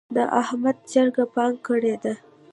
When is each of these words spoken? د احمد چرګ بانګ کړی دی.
د 0.15 0.17
احمد 0.41 0.77
چرګ 0.91 1.15
بانګ 1.33 1.55
کړی 1.67 1.95
دی. 2.03 2.13